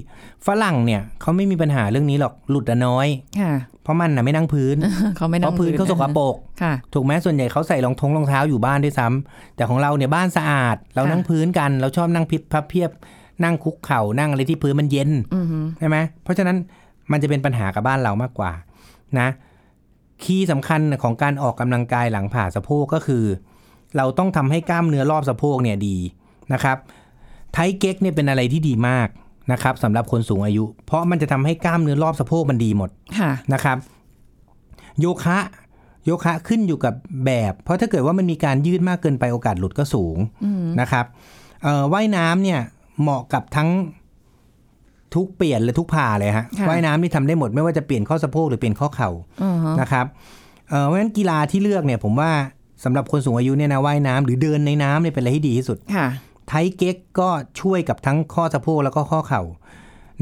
[0.46, 3.06] ฝรั่งเนี่ยเขาไม่มีปัญหาเรื่องนี้หรอกหลุดอะน้อย
[3.40, 4.76] ค่ะเพราะมันน่ะไม่นั่งพื้น
[5.16, 12.90] เขาไม่เพนั่งราะพื้นเขาสกปรกค่ะถูกไหมส่วนใหญ่เขาใส่รองทงรองเท้าอยู่บ้านด้วยซ้ำแต่ของเราเนี่ยบ้านสะอาด เราค่ะนั่งพื้นกัน เราชอบนั่งพิบพับเพียบ
[13.44, 16.56] นั่งคุกเข่านั่งอะไรที่พื้นมันเย็นอือฮึใช่ไหมเพราะฉะนั้น
[17.12, 18.52] มันจะเป็นปัญหากับบ้านเรามากกว่า
[19.18, 19.28] นะ
[20.23, 23.25] คีย์สำคัญของการออกกำลังกายหลังผ่าสะโพกก็คือ
[23.96, 25.96] เราต้องทำให้กล้ามเนื้อรอบสะโพกเนี่ยดี
[26.52, 26.76] นะครับ
[27.52, 29.08] ไทเก๊กเนี่ยเป็นอะไรที่ดีมาก
[29.52, 33.78] นะครับสำหรับคนสูงอายุ เพราะมันจะทำให้กล้ามเนื้อรอบสะโพกมันดีหมดค่ะนะครับ
[35.00, 35.38] โยคะ
[36.04, 36.94] โยคะขึ้นอยู่กับ
[37.26, 40.16] แบบ เพราะถ้าเกิดว่ามันมีการยืดมากเกินไปโอกาสหลุดก็สูง
[40.80, 41.06] นะครับ
[41.62, 42.60] เอ่อว่ายน้ำเนี่ย
[43.00, 43.70] เหมาะกับทั้ง
[45.14, 49.10] ทุกเปลี่ยนและทุกผ่าเลยฮะค่ะว่ายน้ำนี่ทำได้หมดไม่ว่าจะเปลี่ยนข้อสะโพกหรือเปลี่ยนข้อเข่า
[49.42, 50.06] อือฮึนะครับ
[50.68, 52.30] เอ่อเพราะฉะนั้นกีฬาที่เลือกเนี่ยผมว่า
[52.85, 56.06] สำหรับคนสูงอายุเนี่ยนะว่ายน้ำหรือเดินในน้ำเนี่ยเป็นอะไรที่ดีที่สุดค่ะ
[56.49, 57.28] ไทเก๊กก็
[57.61, 59.42] ช่วยกับทั้งข้อสะโพกแล้วก็ข้อเข่า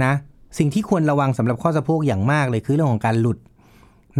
[0.04, 0.12] นะ
[0.58, 3.38] สิ่งที่ควรระวังสำหรับข้อสะโพกอย่างมากเลยคือเรื่องของการหลุด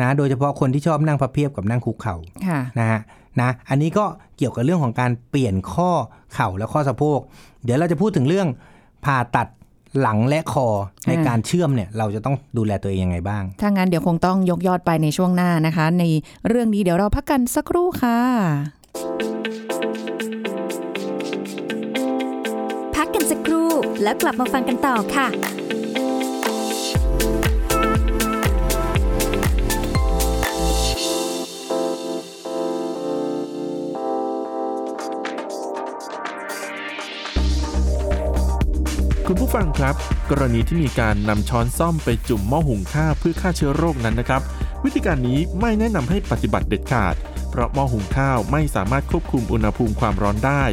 [0.01, 3.01] นะ โดยเฉพาะคนที่ชอบนั่งพับเพียบกับนั่งคุกเข่าค่ะนะฮะ
[3.41, 4.05] นะอันนี้ก็
[4.37, 5.91] เกี่ยวกับเรื่องของการเปลี่ยนข้อ
[6.35, 7.19] เข่าและข้อสะโพก
[7.65, 8.49] เดี๋ยวเราจะพูดถึงเรื่อง
[9.05, 9.49] ผ่าตัด
[10.01, 10.69] หลังและคอ
[11.09, 16.05] ในอ่าการเชื่อมเนี่ยเราจะต้องดูแลตัวเองยังไงบ้าง ถ้างั้นเดี๋ยวคงต้องยกยอดไปในช่วงหน้านะคะ ใน
[16.49, 18.19] เรื่องนี้เดี๋ยวเราพักกันสักครู่ค่ะ
[22.97, 23.71] พักกันสักครู่
[24.03, 25.27] แล้วกลับมาฟังกันต่อค่ะ
[39.29, 39.95] คุณผู้ฟังครับ
[40.31, 44.43] กรณีที่มีการนำช้อนซ่อมไปจุ่มหม้อหุงข้าวเพื่อฆ่าเชื้อโรคนั้นนะครับ
[44.85, 47.15] วิธีการนี้ไม่แนะนำให้ปฏิบัติเด็ดขาด
[47.51, 50.65] เพราะหม้อหุงข้าวไม่สามารถควบคุมอุณหภูมิความร้อนได้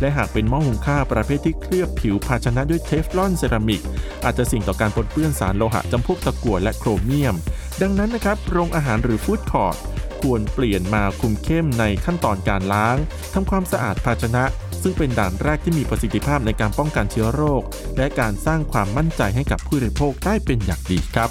[0.00, 3.82] และหากเป็นหม้อหุงข้าวประเภทที่เคลือบผิวภาชนะด้วยเทฟลอนเซรามิก
[4.24, 7.36] อาจจะสิ่งต่อการปนเปื้อนสารโลหะจำพวกตะกั่วและโครเมียม
[7.82, 9.76] ดังนั้นนะครับโรงอาหารหรือฟู้ดคอร์ท
[10.20, 12.96] ควรเปลี่ยนมาคุมเข้มในขั้นตอนการล้าง
[13.34, 14.44] ทำความสะอาดภาชนะ
[14.82, 17.62] ซึ่งเป็นด่านแรกที่มีประสิทธิภาพในการป้องกันเชื้อโรค
[17.96, 21.30] และการสร้างความมั่นใจให้กับผู้บริโภคได้เป็นอย่างดีครับ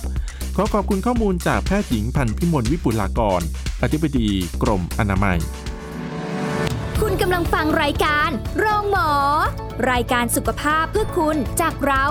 [0.56, 3.42] ขอขอบคุณข้อมูลจากแพทย์หญิงพันพิมลวิปุลากร
[3.84, 4.30] อธิบดี
[4.64, 5.40] กรมอนามัย
[7.02, 9.12] คุณกำลังฟังรายการโรงหมอ
[9.92, 12.06] รายการสุขภาพเพื่อคุณจากเรา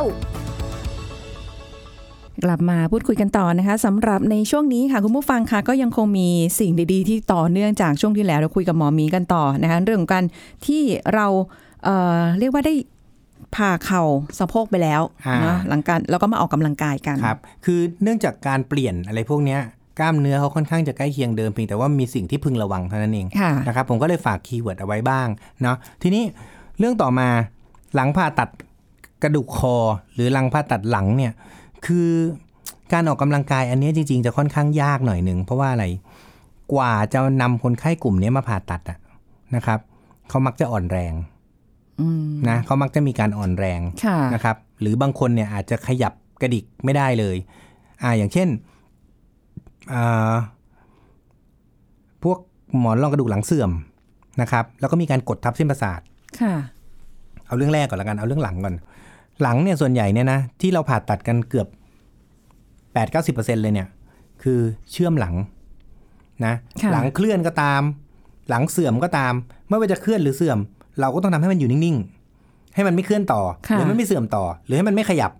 [2.45, 6.29] กลับมาพูดคุยกันต่อนะคะสำหรับในช่วงนี้ค่ะคุณผู้ฟังค่ะก็ยังคงมี
[6.59, 10.25] สิ่งดีๆ ที่ต่อเนื่องจากช่วงที่แล้วเราคุยกับหมอหมีกันต่อนะคะเรื่องของการ
[10.67, 10.83] ที่
[11.15, 11.27] เรา
[11.85, 12.75] เอ่อเรียกว่าได้
[13.55, 14.03] ผ่าเข่า
[14.39, 19.61] สะโพกไปแล้วอ่านะหลังการแล้วก็มาออกกำลังกายกันครับคือเนื่องจากการเปลี่ยนอะไรพวกเนี้ย
[19.99, 25.29] กล้ามเนื้อเขาค่อนข้างจะใกล้เคียงเดิมเพียงแต่ว่ามีสิ่งที่พึงระวังเท่านั้นเองค่ะนะครับผมก็เลยฝากคีย์เวิร์ดเอาไว้บ้าง
[25.63, 26.25] เนาะทีนี้
[26.79, 27.29] เรื่องต่อมา
[27.95, 28.49] หลังผ่าตัด
[29.23, 29.77] กระดูกคอ
[30.15, 31.33] หรือหลังผ่าตัดหลังเนี่ย
[31.87, 32.11] คือ
[32.93, 35.85] การออกกำลังกายอันเนี้ยจริง ๆ จะค่อนข้างยากหน่อยหนึ่งเพราะว่าอะไร
[36.73, 38.99] กว่าจะนำคนไข้กลุ่มเนี้ยมาผ่าตัดอะ
[39.57, 39.79] นะครับ
[40.29, 41.15] เขามักจะอ่อนแรง
[42.01, 47.37] อืมนะเขามักจะมีการอ่อนแรงค่ะนะครับ หรือบางคนเนี่ยอาจจะขยับกระดิกไม่ได้เลย
[48.03, 48.49] อ่าอย่างเช่น
[49.93, 50.35] อ่า
[52.23, 52.39] พวก
[52.79, 53.71] หมอนรองกระดูกหลังเสื่อม
[54.41, 56.01] นะครับ แล้วก็มีการกดทับเส้นประสาท
[56.41, 56.55] ค่ะ
[57.47, 58.75] เอาเรื่องแรกก่อนละกันเอาเรื่องหลังก่อน
[59.43, 61.67] หลังเนี่ยส่วนใหญ่เนี่ยนะที่เราผ่าตัดกันเกือบ
[62.95, 63.89] แปดเก้าสิบเปอร์เซ็นเลยเนี่ย
[64.43, 64.61] คือ
[64.93, 65.35] เชื่อมหลัง
[66.45, 67.83] นะค่ะหลังเคลื่อนก็ตาม
[68.49, 69.33] หลังเสื่อมก็ตาม
[69.69, 70.59] ไม่ว่าจะเคลื่อนหรือเสื่อม
[71.01, 75.31] เราก็ต้องทำให้มันอยู่นิ่งๆ ให้มันไม่เคลื่อนต่อค่ะหรือมันไม่เสื่อมต่อ หรือให้มันไม่ขยับ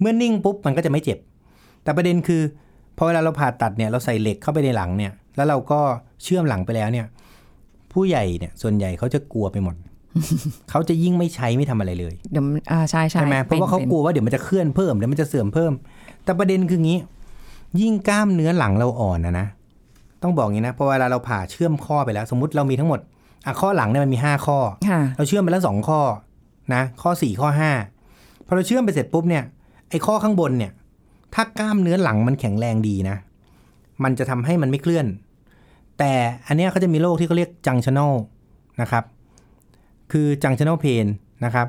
[0.00, 1.18] เมื่อนิ่งปุ๊บมันก็จะไม่เจ็บ
[1.82, 2.42] แต่ประเด็นคือ
[2.96, 5.80] พอเวลาเราผ่าตัดเนี่ยเราใส่เหล็กเข้าไปในหลังเนี่ย แล้วเราก็
[6.22, 7.06] เชื่อมหลังไปแล้วเนี่ย
[7.92, 9.74] ผู้ใหญ่เนี่ยส่วนใหญ่เขาจะกลัวไปหมด
[10.70, 15.72] เขาจะยิ่งไม่ใช้ไม่ทำอะไรเลยเดี๋ยวมันอ่าใช่ใช่ใช่ไหมเพราะว่าเขากลัวว่าเดี๋ยวมันจะเคลื่อนเพิ่มเดี๋ยวมันจะเสื่อมเพิ่ม
[16.24, 16.98] แต่ประเด็นคืองี้
[17.80, 19.46] ยิ่งกล้ามเนื้อหลังเราอ่อนนะนะ
[20.22, 23.00] ต้องบอกงี้นะเพราะเวลาเราผ่าเชื่อมข้อไปแล้ว สมมติเรามีทั้งหมด
[23.46, 26.00] อะข้อหลังเนี่ยมันมีห้าข้อค่ะเราเชื่อมไปแล้วสองข้อ
[26.74, 27.70] นะข้อสี่ข้อห้า
[28.46, 29.44] พอเราเชื่อมไปเสร็จปุ๊บเนี่ย
[29.90, 30.72] ไอ้ข้อข้างบนเนี่ย
[31.34, 33.16] ถ้ากล้ามเนื้อหลังมันแข็งแรงดีนะ
[34.02, 35.06] มันจะทำให้มันไม่เคลื่อน
[35.98, 36.12] แต่
[36.46, 38.12] อันเนี้ยเขาจะมีโรคที่เขาเรียก junctional
[38.80, 39.04] นะครับ
[40.12, 41.06] คือ junctional pain
[41.44, 41.66] นะครับ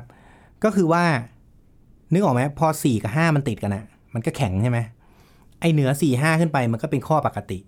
[0.64, 1.04] ก็คือว่า
[2.12, 4.78] นึกออกไหมพอสี่กับห้ามันติดกันอะมันก็แข็งใช่ไหม
[5.60, 7.58] ไอเหนือสี่ห้าขึ้นไปมันก็เป็นข้อปกติ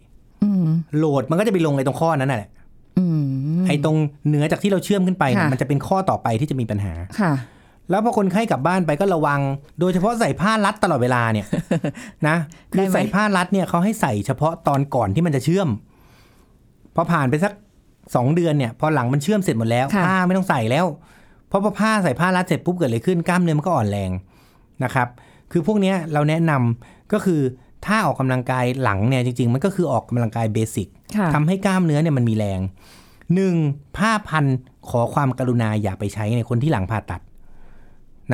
[0.42, 2.50] อืมโหลดมันก็จะไปลงไอตรงข้อนั้นน่ะแหละ
[2.98, 3.96] อืมไอตรง
[4.28, 7.32] เหนือจากที่เราเชื่อมขึ้นไปเนี่ยค่ะมันจะเป็นข้อต่อไปที่จะมีปัญหาค่ะ
[7.90, 9.40] แล้วพอคนไข้กลับบ้านไปก็ระวัง
[9.80, 11.46] โดยเฉพาะใส่ผ้ารัดตลอดเวลาเนี่ย
[12.28, 12.36] นะ
[12.72, 15.68] คืได้อไหมใส่ผ้ารัดเนี่ยเขาให้ใส่เฉพาะตอนก่อนที่มันจะเชื่อม
[16.94, 17.52] พอผ่านไปสัก
[18.14, 20.86] สองเดือนเนี่ยพอหลังมันเชื่อมเสร็จหมดแล้วค่ะผ้าไม่ต้องใส่แล้ว
[21.48, 24.10] เพราะพอผ้าใส่ผ้ารัดเสร็จปุ๊บเกิดอะไรขึ้นกล้ามเนื้อมันก็อ่อนแรง
[24.84, 25.08] นะครับ
[25.52, 27.40] คือพวกเนี้ยเราแนะนำก็คือ
[27.86, 32.60] ถ้าออกกำลังกายหลังเนี่ยจริง ๆ มันก็คือออกกำลังกายเบสิกค่ะทำให้กล้ามเนื้อเนี่ยมันมีแรง
[33.34, 33.54] หนึ่ง
[33.96, 34.44] ผ้าพัน
[34.90, 37.20] ขอความกรุณาอย่าไปใช้ในคนที่หลังผ่าตัด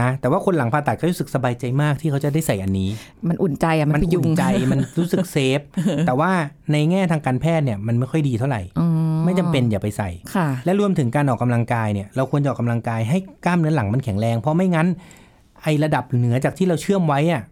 [0.01, 2.91] นะแต่ว่าคนหลังผ่าตัดก็รู้สึกสบายใจมากที่เขาจะได้ใส่อันนี้
[3.29, 5.61] มันอุ่นใจอะมันพยุอุ่งนใจมันรู้สึกเซฟ
[6.07, 6.31] แต่ว่า
[6.73, 8.89] ในแง่ทางการแพทย์เนี่ยมันไม่ค่อยดีเท่าไหร่อ๋อ
[9.25, 14.89] ไม่จำเป็นอย่าไปใส่ค่ะและรวมถึงการออกกำลังกายเนี่ย เราควรจะออกกำลังกายให้กล้ามเนื้อหลังมันแข็งแรง เพราะไม่งั้น
[15.63, 17.43] ไอระดับเหนือจากที่เราเชื่อมไว้อะ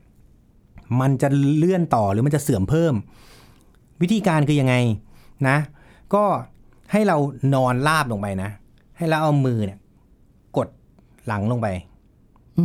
[1.00, 2.94] มันจะเลื่อนต่อหรือมันจะเสื่อมเพิ่ม
[4.02, 4.74] วิธีการคือยังไง
[5.48, 5.57] นะ
[6.14, 6.24] ก็
[6.92, 7.16] ให้เรา
[7.55, 8.50] นอนราบลงไปนะ
[8.98, 9.79] ให้เราเอามือเนี่ย
[10.57, 10.68] กด
[11.26, 11.68] หลังลงไป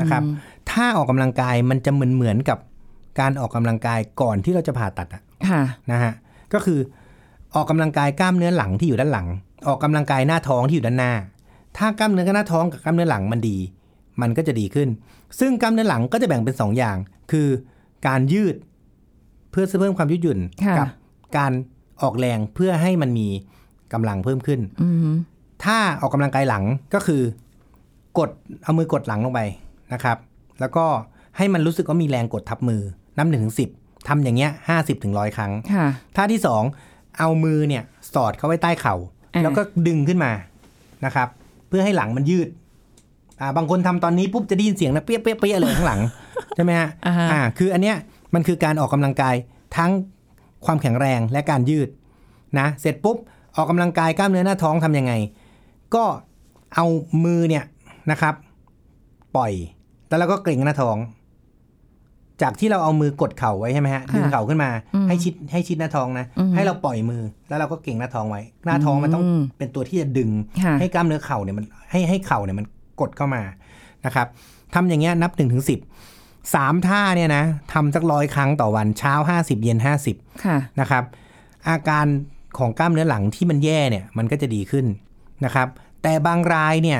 [0.02, 0.24] นะครับ
[0.72, 2.60] ถ้าออกกำลังกายมันจะเหมือนเหมือนกับ
[3.20, 5.62] การออกกำลังกายก่อนที่เราจะผ่าตัดอะค่ะ
[5.92, 6.14] นะฮะ
[6.54, 6.80] ก็คือ
[7.56, 9.28] ออกกำลังกายกล้ามเนื้อหลังที่อยู่ด้านหลัง
[9.68, 11.14] ออกกำลังกายหน้าท้องที่อยู่ด้านหน้า
[11.78, 13.58] ถ้ากล้ามเนื้อหน้าท้องกับกล้ามเนื้อหลังมันดี
[14.22, 14.90] มันก็จะดีขึ้น
[15.40, 16.98] ซึ่งกล้ามเนื้อหลังก็จะแบ่งเป็น2อย่าง
[17.32, 17.48] คือ
[18.08, 18.56] การยืด
[19.52, 20.86] เพื่อเพิ่มความยืดหยุ่นค่ะกั
[21.38, 21.52] การ
[22.02, 23.28] ออกแรงเพื่อให้มันมี
[23.94, 25.14] กำลังเพิ่มขึ้นอืม
[25.64, 27.22] ถ้าออกกำลังกายหลังก็คือ
[28.18, 28.30] กด
[28.64, 29.42] เอามือกดหลังลงไป
[29.94, 30.18] นะครับ
[30.60, 30.86] แล้วก็
[31.38, 32.82] ให้มันรู้สึกว่ามีแรงกดทับมือ
[33.18, 33.70] นับหนึ่งถึงสิบ
[34.08, 35.86] ทำอย่างเงี้ยห้าสิบถึงร้อยครั้งค่ะ
[36.16, 36.64] ท่าที่สอง
[37.20, 38.96] เอามือเนี่ยสอดเข้าไว้ใต้เข่า
[39.34, 40.32] อ่าแล้วก็ดึงขึ้นมา
[41.06, 41.28] นะครับ
[41.68, 42.48] เพื่อให้หลังมันยืด
[43.40, 46.02] อ่า บางคนทำตอนนี้ปุ๊บจะได้ยินเสียงนะเปี้ยเปี้ยเปี้ยเลยข้างหลัง
[46.56, 47.96] ใช่ไหมฮะอ่าฮะอ่าคืออันเนี้ย
[48.34, 49.36] มันคือการออกกำลังกาย
[49.78, 49.92] ทั้ง
[50.66, 51.90] ความแข็งแรงและการยืด
[52.60, 53.18] นะ เสร็จปุ๊บ
[53.56, 55.14] ออกกำลังกายกล้ามเนื้อหน้าท้องทำยังไง
[55.96, 56.04] ก็
[56.76, 56.86] เอา
[57.24, 57.64] มือเนี่ย
[58.12, 58.34] นะครับ
[59.36, 59.52] ปล่อย
[60.08, 60.98] แล้วเราก็เกร็งหน้าท้อง
[62.42, 70.30] จากที่เราเอามือกดเข่าไว้ใช่ไหมฮะค่ะดึงเข่าขึ้นมาอืมให้ชิดให้ชิดหน้าท้องนะอืมให้เราปล่อยมือแล้วเราก็เกร็งหน้าท้องไว้ หน้าท้องมันต้องอืมเป็นตัวที่จะดึง
[70.64, 72.66] ค่ะให้กล้ามเนื้อเข่าเนี่ยมันให้ให้เข่าเนี่ยมัน
[73.02, 73.42] กดเข้ามา
[74.06, 74.28] นะครับ
[74.74, 75.80] ทำอย่างเงี้ยนับหนึ่งถึงสิบ
[76.56, 81.04] สามท่าเนี่ยนะทำสักร้อยครั้งต่อวันเช้าห้าสิบเย็นห้าสิบค่ะนะครับ
[81.70, 82.06] อาการ
[82.58, 84.86] ของกล้ามเนื้อหลังที่มันแย่เนี่ยมันก็จะดีขึ้น
[85.46, 85.68] นะครับ
[86.04, 87.00] แต่บางรายเนี่ย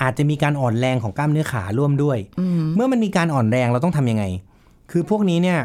[0.00, 4.24] อาจจะมีการอ่อนแรงของกล้ามเนื้อขาร่วมด้วยอืมเมื่อมันมีการอ่อนแรงเราต้องทำยังไง
[4.92, 5.58] คือพวกนี้เนี่ย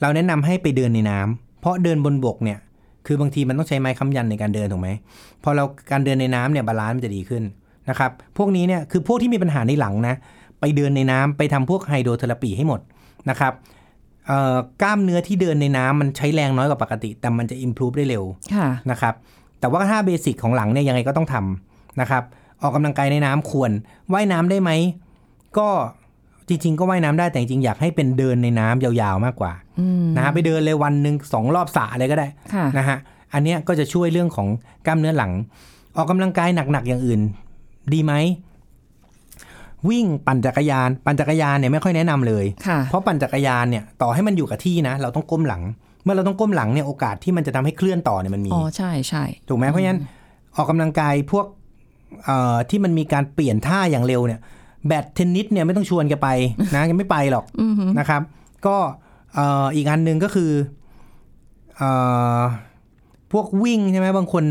[0.00, 2.58] เราแนะนำให้ไปเดินในน้ำเพราะเดินบนบกเนี่ย
[3.06, 4.88] คือบางทีมันต้องใช้ไม้ค้ำยันในการเดินถูกไหม
[5.44, 7.42] พอเราการเดินในน้ำเนี่ย balance มันจะดีขึ้น
[7.88, 10.14] นะครับพวกนี้เนี่ยคือพวกที่มีปัญหาในหลังนะ
[10.60, 12.80] ไปเดินในน้ำไปทำพวก hydrotherapy ให้หมด
[13.30, 13.52] นะครับ
[14.26, 19.14] เอ่อกล้ามเนื้อที่เดินในน้ำมันใช้แรงน้อยกว่าปกติ แต่มันจะ improve ได้เร็วค่ะนะครับ
[19.60, 22.22] แต่ว่าถ้า basic ของหลังเนี่ยยังไงก็ต้องทำนะครับ
[22.62, 23.70] ออกกำลังกายในน้ำควร
[24.12, 24.70] ว่ายน้ำได้ไหม
[25.58, 25.68] ก็
[26.50, 32.98] จริง ๆ ก็ว่ายน้ำได้แต่จริงๆอยากให้เป็นเดินในน้ำยาวๆมากกว่าอืมนะฮะไปเดินเลยวันหนึ่งสองรอบสระอะไรก็ได้ค่ะนะฮะ
[33.34, 34.48] อันเนี้ยก็จะช่วยเรื่องของ
[34.86, 35.32] กล้ามเนื้อหลัง
[35.96, 37.20] ออกกำลังกายหนักๆอย่างอื่น
[37.92, 38.12] ดีไหม
[39.88, 45.62] วิ่งปั่นจักรยาน ปั่นจักรยานเนี่ยไม่ค่อยแนะนำเลยค่ะเพราะปั่นจักรยานเนี่ยต่อให้มันอยู่กับที่นะ เราต้องก้มหลัง
[46.04, 50.00] เมื่อเราต้องก้มหลังเนี่ยโอกาสที่มันจะทำให้เคลื่อนต่อเนี่ยมันมีอ๋อใช่ใช่ถูกไหมเพราะฉะนั้น
[50.56, 51.46] ออกกำลังกายพวก
[52.24, 54.40] เอ่อที่มันมีการเปลี่ยนท่าอย่างเร็วเนี่ย
[54.86, 56.28] แบดเทนนิสเนี่ยไม่ต้องชวนแกไป
[56.74, 58.22] นะยังไม่ไปหรอกอืมนะครับ
[58.66, 58.76] ก็
[59.34, 60.50] เอ่ออีกอันหนึ่งก็คือ
[61.76, 61.90] เอ่
[62.38, 62.40] อ
[63.32, 64.44] พวกวิ่งใช่ไหมบางคน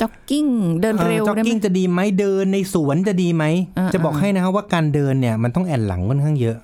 [0.00, 0.46] จ็อกกิ้ง
[0.80, 3.44] เดินเร็วจ็อกได้ไหมกิ้งจะดีไหมเดินในสวนจะดีไหม
[3.78, 6.56] อ่าจะบอกอ่าให้นะครับว่าการเดินเนี่ยมันต้องแอนหลังค่อนข้างเยอะ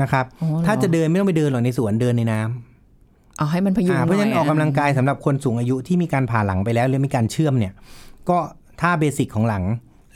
[0.00, 7.72] นะครับอ๋อเหรอถ้าจะเดินไม่ต้องไปเดินหรอกในสวนเดินในน้ำเอาให้มันพยุงอ่าเพราะฉะนั้นหออกกำลังกายสำหรับคนสูงอายุที่มีการผ่าหลังไปแล้ว หรือมีการเชื่อมเนี่ย
[8.28, 8.38] ก็
[8.80, 9.64] ท่าเบสิกของหลัง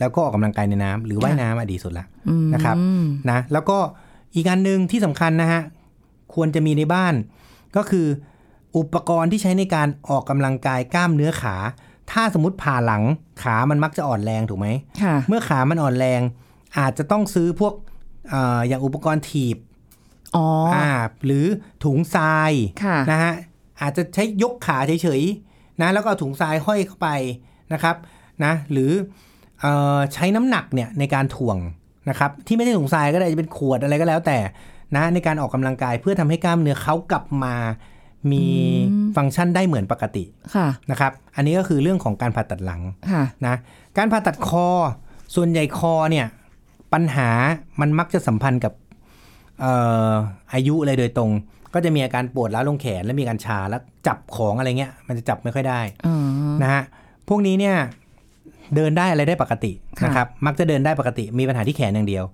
[0.01, 2.77] แล้วก็ออกกำลังกายในน้ำหรือว่ายน้ำอะดีสุดละอืมนะครับ
[3.31, 3.79] นะแล้วก็
[4.35, 5.63] อีกอันหนึ่งที่สำคัญนะฮะ
[6.35, 7.15] ควรจะมีในบ้าน
[7.77, 8.07] ก็คือ
[8.77, 11.57] อุปกรณ์ที่ใช้ในการออกกำลังกายกล้ามเนื้อขา
[12.13, 13.03] ถ้าสมมติผ่าหลัง
[13.43, 14.69] ขามันมักจะอ่อนแรงถูกไหม
[15.03, 16.21] ค่ะเมื่อขามันอ่อนแรง
[16.79, 17.75] อาจจะต้องซื้อพวก
[18.31, 19.57] เอออย่างอุปกรณ์ถีบ
[20.37, 20.91] อ๋อออ่า
[21.25, 21.47] หรือ
[21.85, 22.53] ถุงทราย
[22.85, 23.33] ค่ะนะฮะ
[23.81, 27.09] อาจจะใช้ยกขาเฉยๆนะแล้วก็เอาถุงทรายห้อยเข้าไป
[27.73, 27.97] นะครับ
[28.45, 29.34] นะหรือเออ
[30.15, 31.59] ใช้น้ำหนักเนี่ยในการถ่วง
[32.11, 34.39] นะครับที่ไม่ใช่ถุงทรายก็ได้จะเป็นขวดอะไรก็แล้วแต่
[34.97, 37.55] นะในการออกกำลังกายเพื่อทำให้กล้ามเนื้อเขากลับมา
[38.33, 38.45] มี
[38.91, 43.55] อืมฟังก์ชันได้เหมือนปกติค่ะนะครับ อันนี้ก็คือเรื่องของการผ่าตัดหลังค่ะนะ
[43.99, 44.69] การผ่าตัดคอ
[45.35, 46.27] ส่วนใหญ่คอเนี่ย
[46.93, 47.29] ปัญหา
[47.81, 48.73] มันมักจะสัมพันธ์กับ
[49.61, 49.73] เอ่
[50.09, 50.11] อ
[50.55, 51.31] อายุเลยโดยตรง
[51.75, 56.17] ก็จะมีอาการปวดล้าวลงแขน และมีการชาแล้วจับของอะไรเงี้ย มันจะจับไม่ค่อยได้อ๋อ
[56.63, 56.83] นะฮะ
[57.29, 57.77] พวกนี้เนี่ย
[58.77, 62.25] เดินได้อะไรได้ปกติค่ะนะครับมักจะเดินได้ปกติมีปัญหาที่แขนอย่างเดียว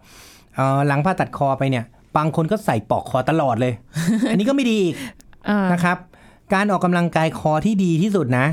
[0.57, 1.85] เอ่อหลังผ่าตัดคอไปเนี่ย
[2.17, 3.73] บางคนก็ใส่ปลอกคอตลอดเลย
[4.31, 4.95] อันนี้ก็ไม่ดีอีก
[5.49, 5.97] อ่านะครับ
[6.55, 8.47] การออกกำลังกายคอที่ดีที่สุดนะ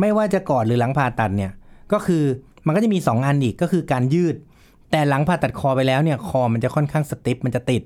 [0.00, 1.52] ไม่ว่าจะก่อนหรือหลังผ่าตัดเนี่ย
[1.92, 2.24] ก็คือ
[2.66, 4.36] มันก็จะมี 2 อันอีกก็คือการยืด
[4.90, 7.82] แต่หลังผ่าตัดคอไปแล้วเนี่ยคอมันจะค่อนข้างสติฟมันจะติด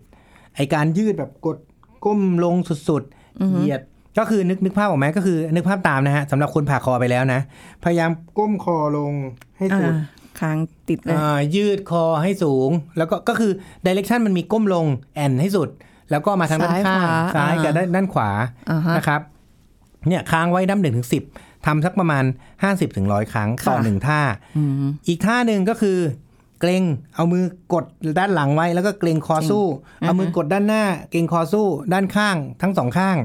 [0.57, 1.59] ไอการยืดแบบกด
[2.05, 2.57] ก้มลง
[2.89, 3.81] สุดๆเหยียด
[4.18, 7.40] ก็คือนึกนึกภาพออกไหมก็คือนึกภาพตามนะฮะสำหรับคนผ่าคอไปแล้วนะ
[7.85, 9.12] พยายามก้มคอลง
[9.59, 10.03] ให้สุดอ่า
[10.40, 13.53] ค้างติดเลยอ่ายืดคอให้สูง แล้วก็ก็คือ
[13.85, 15.68] ดิเรกชันมันมีก้มลงแอนให้สุด
[16.11, 17.00] แล้วก็มาทางด้านข้าง
[17.37, 18.31] ซ้ายกับด้านด้านขวา
[18.70, 19.20] อ่าฮะนะครับ
[20.09, 21.22] เนี่ยค้างไว้ดั้มหนึ่งถึงสิบ
[21.66, 22.24] ทำสักประมาณ
[22.61, 24.20] 50ถึงร้อยครั้งต่อค่ะหนึ่งท่า
[24.57, 24.72] อืม
[25.09, 25.98] อีกท่าหนึ่งก็คือ
[26.64, 27.85] เกรงเอามือกด
[28.18, 29.64] ด้านหลังไว้แล้วก็เกรงคอสู้
[30.00, 33.16] เอามือกดด้านหน้า เกรงคอสู้ ด้านข้าง ทั้งสองข้าง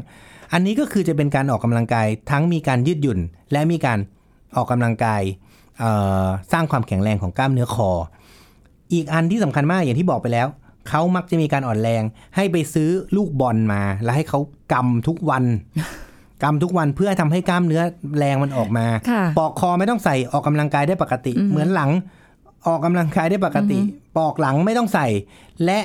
[0.53, 3.19] อันนี้ก็คือจะเป็นการออกกำลังกายทั้งมีการยืดหยุ่น
[3.51, 3.99] และมีการ
[4.55, 5.21] ออกกำลังกาย
[5.79, 5.91] เอ่
[6.23, 7.89] อสร้างความแข็งแรงของกล้ามเนื้อคอ
[8.93, 10.47] อีกอันที่สำคัญมากอย่างที่บอกไปแล้ว
[10.89, 12.03] เขามักจะมีการอ่อนแรง
[12.35, 14.39] ให้ไปซื้อลูกบอลมา แล้วให้เขา
[14.73, 15.43] กำทุกวัน
[16.43, 17.81] กำทุกวันเพื่อทำให้กล้ามเนื้อ
[18.17, 21.89] แรงมันออกมาค่ะปอกคอไม่ต้องใส่ออกกำลังกายได้ปกติ เหมือนหลัง
[22.67, 23.79] ออกกำลังกายได้ปกติ
[24.17, 25.07] ปอกหลังไม่ต้องใส่
[25.65, 25.79] และ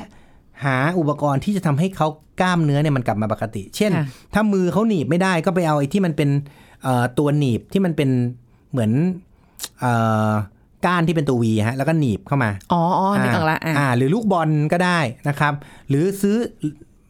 [0.65, 2.09] หาอุปกรณ์ที่จะทำให้เขา
[2.41, 6.31] กล้ามเนื้อเนี่ยมันกลับมาปกติ เช่นค่ะถ้ามือเขาหนีบไม่ได้ก็ไปเอาไอ้ที่มันเป็น
[6.83, 8.11] เอ่อตัวหนีบที่มันเป็น
[8.73, 8.91] เหมือน
[9.81, 9.93] เอ่
[10.29, 10.31] อ
[10.87, 15.53] ก้านที่เป็นตัววีฮะแล้วก็หนีบเข้ามา อ๋ออ๋อนึกออกละอ่าอ่า หรือลูกบอลก็ได้นะครับ
[15.89, 16.37] หรือซื้อ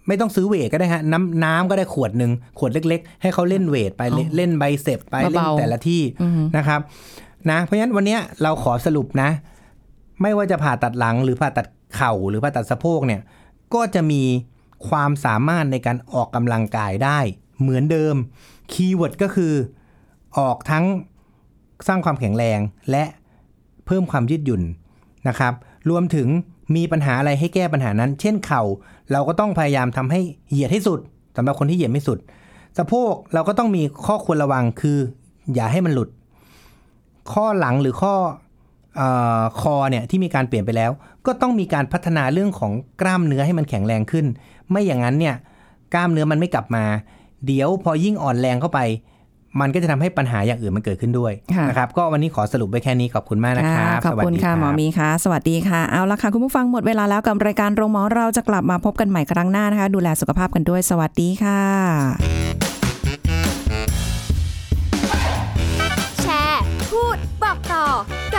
[0.08, 6.02] ไม่ต้องซื้อ weight ก็ได้ฮะน้ำน้ำก็ได้ขวดหนึ่งขวดเล็ก ๆ ให้เขาเล่น weight ไปเล่นเล่น biceps ไปเล่นเบาๆแต่ละที่
[6.56, 6.80] นะครับ
[7.50, 9.30] นะเพราะฉะนั้นวันเนี้ยเราขอสรุปนะ
[10.22, 13.20] ไม่ว่าจะผ่าตัดหลังหรือผ่าตัดเข่าหรือผ่าตัดสะโพกเนี่ย
[13.74, 14.22] ก็จะมี
[14.88, 17.18] ความสามารถในการออกกำลังกายได้
[17.60, 18.14] เหมือนเดิม
[18.72, 19.52] keyword ก็คือ
[20.38, 20.84] ออกทั้ง
[21.86, 23.04] สร้างความแข็งแรงและ
[23.86, 24.62] เพิ่มความยืดหยุ่น
[25.28, 25.54] นะครับ
[25.90, 26.28] รวมถึง
[26.76, 28.62] มีปัญหาอะไรให้แก้ปัญหานั้น เช่นเข่า
[29.12, 31.00] เราก็ต้องพยายามทำให้เหยียดให้สุด
[31.36, 32.18] สำหรับคนที่เหยียดไม่สุด
[32.78, 34.98] สะโพกเราก็ต้องมีข้อควรระวังคือ
[35.54, 36.08] อย่าให้มันหลุด
[37.32, 38.14] ข้อหลังหรือข้อ
[39.60, 40.90] คอเนี่ยที่มีการเปลี่ยนไปแล้ว
[41.26, 44.26] ก็ต้องมีการพัฒนาเรื่องของกล้ามเนื้อให้มันแข็งแรงขึ้น
[44.70, 45.34] ไม่อย่างนั้นเนี่ย
[45.94, 46.84] กล้ามเนื้อมันไม่กลับมา
[47.46, 48.80] เดี๋ยวพอยิ่งอ่อนแรงเข้าไป
[49.60, 62.53] มันก็จะทำให้ปัญหาอย่างอื่นมันเกิดขึ้นด้วยค่ะนะครับก็วันนี้ขอสรุปไว้แค่นี้ขอบคุณมากนะคค่ะรับขอบคุณสวัสดีค่ะรับหมอมีค่ะ สวัสดีค่ะเอาละค่ะคุณผู้ฟังหมดเวลาแล้วกับรายการโรงหมอเราจะกลับมาพบกันใหม่ครั้งหน้านะคะ ดูแลสุขภาพกันด้วย สวัสดีค่ะ